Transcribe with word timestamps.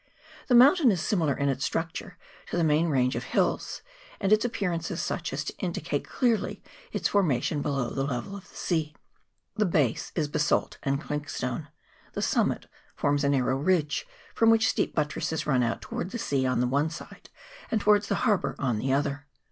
The 0.47 0.55
moun 0.55 0.77
tain 0.77 0.91
is 0.91 0.99
similar 0.99 1.37
in 1.37 1.47
its 1.47 1.63
structure 1.63 2.17
to 2.47 2.57
the 2.57 2.63
main 2.63 2.89
range 2.89 3.15
of 3.15 3.23
hills, 3.25 3.83
and 4.19 4.33
its 4.33 4.43
appearance 4.43 4.89
is 4.89 4.99
such 4.99 5.31
as 5.31 5.43
to 5.43 5.57
indicate 5.57 6.09
clearly 6.09 6.63
its 6.91 7.07
formation 7.09 7.61
below 7.61 7.87
the 7.91 8.03
level 8.03 8.35
of 8.35 8.49
the 8.49 8.55
sea. 8.55 8.95
The 9.57 9.67
base 9.67 10.11
is 10.15 10.27
basalt 10.27 10.79
and 10.81 10.99
clinkstone; 10.99 11.67
the 12.13 12.21
summit 12.23 12.65
forms 12.95 13.23
a 13.23 13.29
narrow 13.29 13.55
ridge, 13.57 14.07
from 14.33 14.49
which 14.49 14.69
steep 14.69 14.95
buttresses 14.95 15.45
run 15.45 15.61
out 15.61 15.81
towards 15.83 16.13
the 16.13 16.17
sea 16.17 16.47
on 16.47 16.67
one 16.71 16.89
side, 16.89 17.29
and 17.69 17.79
towards 17.79 18.07
the 18.07 18.15
harbour 18.25 18.55
on 18.57 18.79
the 18.79 18.91
other. 18.91 19.27